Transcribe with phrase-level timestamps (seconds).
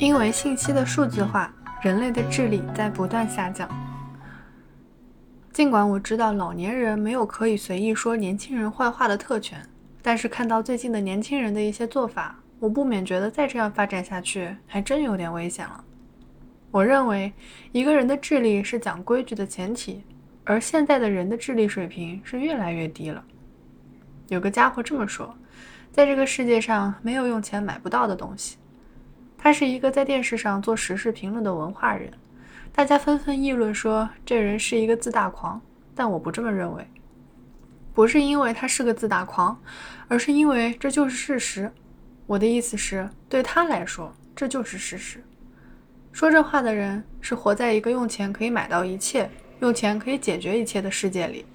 [0.00, 3.68] 因为信息的数字化，人类的智力在不断下降。
[5.52, 9.60] 尽管我知道老年人没有可以随意说年轻人坏话的特权，
[10.00, 15.84] 但是看到最近的年轻人的一些做法，我不免觉得再这样发展下去，还真有点危险了。
[16.70, 17.30] 我认为，
[17.70, 20.02] 一个人的智力是讲规矩的前提，
[20.44, 23.22] 而现在的人的智力水平是越来越低了。
[24.28, 25.36] 有个家伙这么说，
[25.92, 28.56] 在这个世界上没有用钱买不到的东西。
[29.42, 32.12] 他是一个在电视上做时事评论的文化人，
[32.74, 35.58] 大家纷纷议论说这人是一个自大狂，
[35.94, 36.86] 但我不这么认为。
[37.94, 39.58] 不是因为他是个自大狂，
[40.08, 41.72] 而是因为这就是事实。
[42.26, 45.24] 我的意思是，对他来说这就是事实。
[46.12, 51.46] 说这话的人是活在一个用钱可以买到一切、用钱可以解决一切的世界里，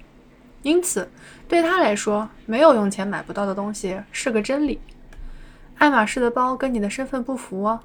[0.62, 1.08] 因此
[1.46, 4.80] 对他来说，没有用钱买不到的东西是个真理。
[5.78, 7.80] 爱马仕的包跟你的身份不符哦。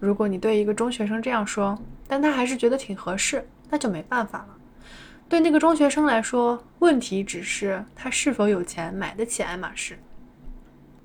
[0.00, 4.48] 如果你对一个中学生这样说，但他还是觉得挺合适，那就没办法了。
[5.28, 9.98] 对那个中学生来说，问题只是他是否有钱买得起爱马仕。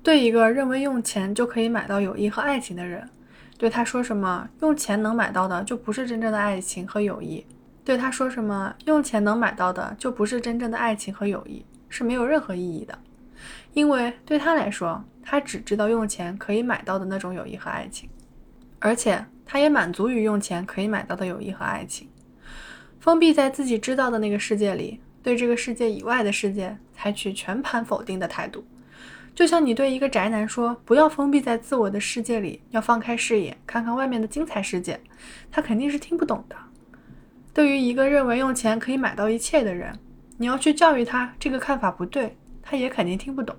[0.02, 3.08] 对一个认为用钱就可以买到友谊和爱情的人，
[3.56, 7.46] 对他说什么用钱能买到的就不是真正的爱情和友谊，
[7.84, 12.98] 对他说什么用钱能买到的就不是真正的爱情和友谊，是没有任何意义的。
[13.72, 18.08] 因为对他来说，他只知道用钱可以买到的那种友谊和爱情，
[18.78, 22.06] 而且他也满足于用钱可以买到的友谊和爱情。
[23.00, 28.64] 封闭在自己知道的那个世界里，对这个世界以外的世界采取全盘否定的态度，
[29.34, 35.00] 就像你对一个宅男说不要封闭在自我的世界里，要放开视野，看看外面的精彩世界，
[35.50, 36.56] 他肯定是听不懂的。
[37.52, 39.98] 对于一个认为用钱可以买到一切的人，
[40.36, 42.36] 你要去教育他这个看法不对。
[42.66, 43.54] 他也肯定听不懂，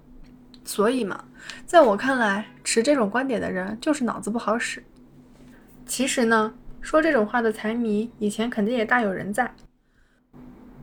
[0.66, 1.24] 所以嘛，
[1.66, 4.84] 在我看来，持这种观点的人就是脑子不好使。
[5.86, 9.50] 其实呢，说这种话的财迷以前肯定也大有人在。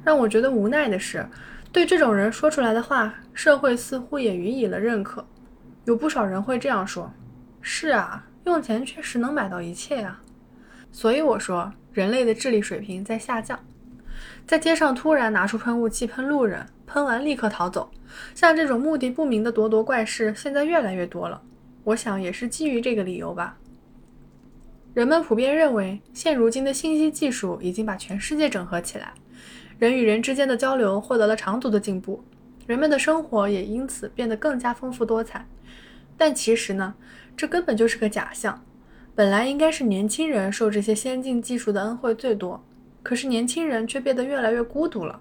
[0.05, 1.27] 让我觉得无奈的是，
[1.73, 5.27] 对这种人说出来的话，社会似乎也予以了认可。
[5.85, 7.13] 有不少人会这样说
[7.61, 10.23] ：“是啊，用钱确实能买到一切啊。”
[10.93, 13.59] 所以我说，人类的智力水平在下降。
[14.47, 17.91] 在街上突然拿出喷雾器喷路人，喷完立刻逃走。
[18.35, 21.41] 像这种目的不明的咄咄怪事，现在越来越多了。
[21.85, 23.57] 我想也是基于这个理由吧。
[24.93, 29.15] 人们普遍认为，现如今的信息技术已经把全世界整合起来，
[29.79, 32.23] 人与人之间的交流获得了长足的进步，
[32.67, 35.47] 人们的生活也因此变得更加丰富多彩。
[36.19, 36.95] 但其实呢，
[37.35, 38.63] 这根本就是个假象。
[39.15, 42.63] 本来应该是年轻人受这些先进技术的恩惠最多，
[43.03, 45.21] 可是年轻人却变得越来越孤独了。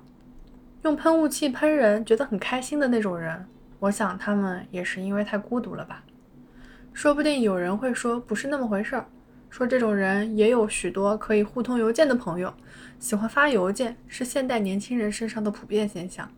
[0.84, 3.46] 用喷雾器喷人觉得很开心的那种人，
[3.80, 6.03] 我想他们也是因为太孤独了吧。
[6.94, 9.06] 说不定有人会说不是那么回事儿，
[9.50, 12.53] 说这种人也有许多可以互通邮件的朋友，
[13.00, 16.30] 喜欢发邮件是现代年轻人身上的普遍现象。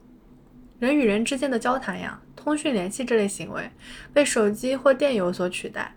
[0.80, 3.70] 人与人之间的交谈呀，通讯联系这类行为
[4.12, 5.94] 被手机或电邮所取代。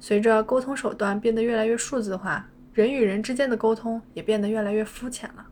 [0.00, 5.46] 随着沟通手段变得越来越数字化，人与人之间的沟通也变得越来越肤浅了。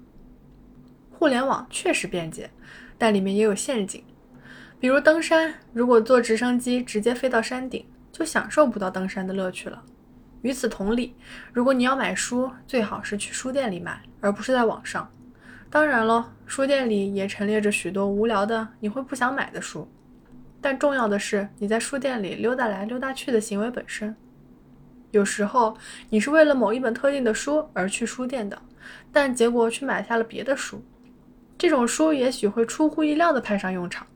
[1.11, 2.49] 互联网确实便捷，
[2.97, 4.03] 但里面也有陷阱。
[4.79, 9.83] 比如登山，如果坐直升机直接飞到山顶，就享受不到登山的乐趣了。
[10.43, 11.17] 与此同理，
[11.53, 15.11] 如果你要买书，最好是去书店里买，而不是在网上。
[15.69, 19.87] 当然了，书店里也陈列着许多无聊的、你会不想买的书。
[20.61, 24.15] 但重要的是你在书店里溜达来溜达去的行为本身。
[25.11, 25.77] 有时候
[26.11, 28.61] 你是为了某一本特定的书而去书店的，
[29.13, 30.83] 但结果却买下了别的书。
[31.57, 34.07] 这种书也许会出乎意料的派上用场。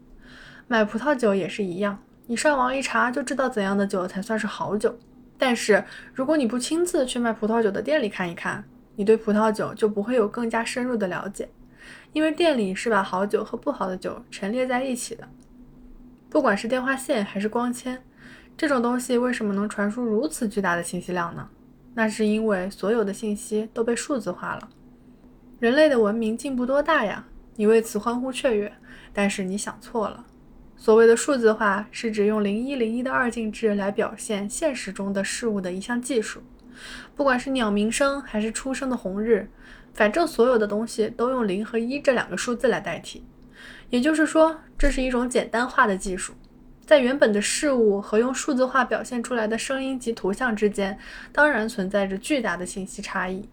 [0.69, 4.97] 买葡萄酒也是一样，你上网一查就知道怎样的酒才算是好酒。
[5.37, 8.65] 但是如果你不亲自去卖葡萄酒的店里看一看，
[8.95, 11.49] 你对葡萄酒就不会有更加深入的了解，
[12.13, 15.29] 因为店里是把好酒和不好的酒陈列在一起的。
[16.31, 18.03] 不管是电话线还是光纤，
[18.57, 21.49] 这种东西为什么能传输如此巨大的信息量呢？
[21.95, 24.69] 那是因为所有的信息都被数字化了。
[25.59, 27.27] 人类的文明进步多大呀！
[27.57, 28.73] 你为此欢呼雀跃，
[29.13, 30.25] 但是你想错了。
[30.77, 36.41] 所谓的数字化是指用零一零一的二进制来表现现实中的事物的一项技术。
[37.15, 39.49] 不管是鸟鸣声还是出生的红日，
[39.93, 43.23] 反正所有的东西都用零和一这两个数字来代替。
[43.91, 46.33] 也就是说，这是一种简单化的技术。
[46.93, 50.99] 在原本的事物和用数字化表现出来的声音及图像之间，
[51.33, 53.49] 当然存在着巨大的信息差异。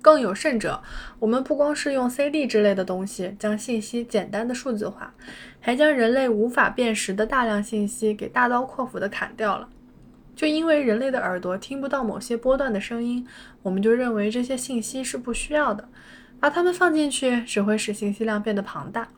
[0.00, 0.80] 更有甚者，
[1.18, 5.12] 我们不光是用 CD 之类的东西将信息简单的数字化，
[5.58, 9.68] 还将人类无法辨识的大量信息给大刀阔斧的砍掉了。
[10.36, 13.26] 就因为人类的耳朵听不到某些波段的声音，
[13.62, 15.88] 我们就认为这些信息是不需要的，
[16.38, 19.08] 把它们放进去只会使信息量变得庞大。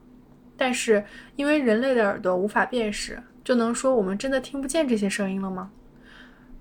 [0.58, 1.02] 但是
[1.36, 5.70] 因为人类的耳朵无法辨识，就能说我们真的听不见这些声音了吗？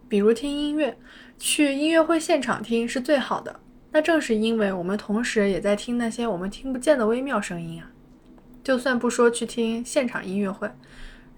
[0.08, 0.98] 比如听音乐，
[1.38, 3.60] 去音乐会现场听是最好的。
[3.92, 7.90] 那正是因为我们同时也在听那些我们听不见的微妙声音啊。
[8.64, 10.70] 就算不说去听现场音乐会。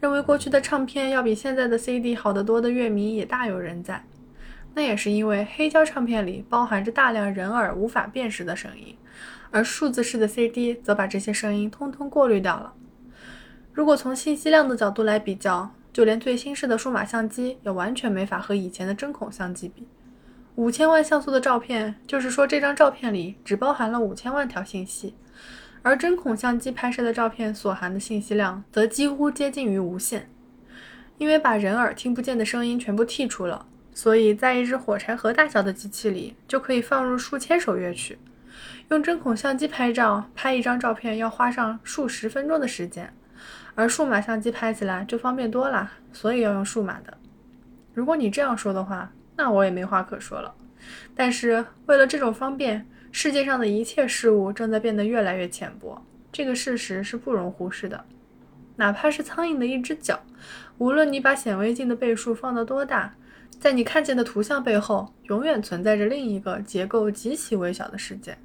[0.01, 4.03] 认为过去的唱片要比现在的 CD 好得多的乐迷也大有人在，
[4.73, 8.95] 那也是因为黑胶唱片里包含着大量人耳无法辨识的声音，
[9.51, 12.73] 而数字式的 CD 则把这些声音通通过滤掉了。
[13.73, 19.87] 如果从信息量的角度来比较，就连最新式的数码相机也完全没法和以前的针孔相机比。
[20.55, 25.15] 五千万像素的照片，就是说这张照片里只包含了五千万条信息。
[25.81, 30.29] 而针孔相机拍摄的照片所含的信息量则几乎接近于无限，
[31.17, 38.17] 因为把人耳听不见的声音全部剔除了，所以在一只火柴盒大小的机器里就可以放入数千首乐曲。
[38.89, 43.13] 用针孔相机拍照，拍一张照片要花上数十分钟的时间，
[43.75, 47.15] 而数码相机拍起来就方便多了，所以要用数码的。
[47.93, 50.55] 如果你这样说的话，那我也没话可说了。
[51.13, 58.03] 但是为了这种方便，世界上的一切事物正在变得越来越浅薄，这个事实是不容忽视的。
[58.77, 60.19] 哪怕是苍蝇的一只脚，
[60.79, 63.13] 无论你把显微镜的倍数放到多大，
[63.59, 68.35] 在你看见的图像背后，永远存在着另一个结构极其微小的世界。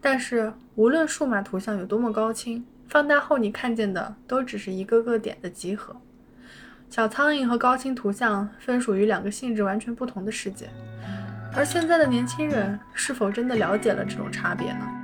[0.00, 5.94] 但是，无论数码图像有多么高清，放大后你看见的都只是一个个点的集合。
[6.90, 10.68] 小苍蝇和高清图像分属于两个性质完全不同的世界。
[11.54, 15.01] 而现在的年轻人是否真的了解了这种差别呢？